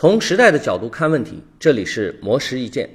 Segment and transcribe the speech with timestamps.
[0.00, 2.88] 从时代的角度看问题，这里是魔石意见。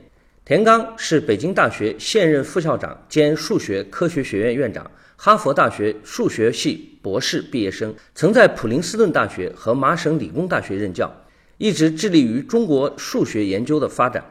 [0.46, 11.14] 田刚是北京大学现任副校长兼数学科学学院院长，哈佛大学数学系博士毕业生，曾在普林斯顿大学和麻省理工大学任教，
[11.58, 14.24] 一直致力于中国数学研究的发展。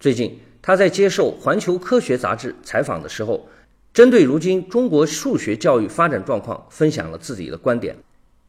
[0.00, 3.46] 最近，他在接受《环球科学》杂志采访的时候，
[3.92, 7.94] 针对如今中国数学教育发展状况，分享了自己的观点。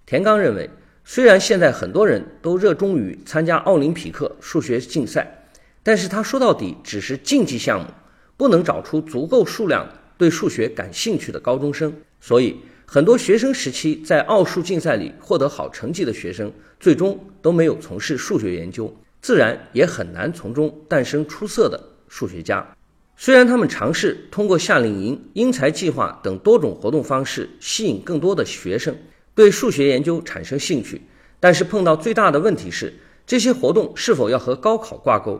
[0.05, 0.69] 田刚认为。
[1.07, 5.45] 虽然现在很多人都热衷于参加奥林匹克数学竞赛，
[5.83, 7.85] 但是他说到底只是竞技项目，
[8.35, 9.87] 不能找出足够数量
[10.17, 11.93] 对数学感兴趣的高中生。
[12.19, 12.55] 所以，
[12.87, 18.91] 很多学生时期在奥数竞赛里获得好成绩的学生，最终都没有从事数学研究，
[19.21, 21.79] 自然也很难从中诞生出色的
[22.09, 22.67] 数学家。
[23.15, 28.95] 虽然他们尝试通过夏令营、英才计划等多种活动方式吸引更多的学生。
[29.35, 31.01] 对数学研究产生兴趣，
[31.41, 32.93] 但是碰到最大的问题是，
[33.27, 35.39] 这些活动是否要和高考挂钩？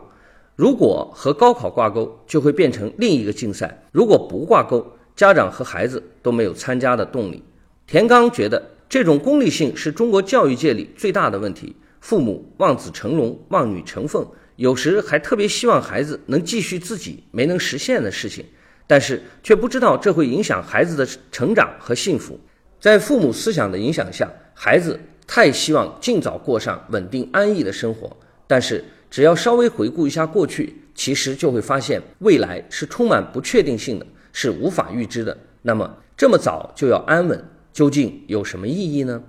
[0.54, 7.42] 如果和高考挂钩，就会变成另一个竞赛；如果不挂钩，家长和孩子都没有参加的动力。
[7.86, 11.74] 田刚觉得，这种功利性是中国教育界里最大的问题。
[12.00, 14.24] 父母望子成龙、望女成凤，
[14.56, 18.44] 有时还特别希望孩子能继续自己没能实现的事情，
[18.86, 22.38] 但是却不知道这会影响孩子的成长和幸福。
[22.80, 28.16] 在父母思想的影响下，孩子太希望尽早过上稳定安逸的生活。
[28.46, 35.36] 但是，只要稍微回顾一下过去，其实就会发现未来是充满不确定性的，是无法预知的。
[35.62, 39.22] 那么，这么早就要安稳，究竟有什么意义呢？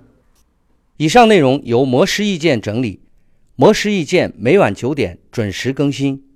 [0.98, 3.00] 以上内容由魔石意见整理，
[3.56, 6.27] 魔石意见每晚九点准时更新。